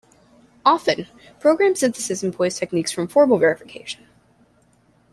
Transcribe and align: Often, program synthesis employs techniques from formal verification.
Often, 0.65 1.05
program 1.39 1.75
synthesis 1.75 2.23
employs 2.23 2.57
techniques 2.57 2.91
from 2.91 3.07
formal 3.07 3.37
verification. 3.37 4.07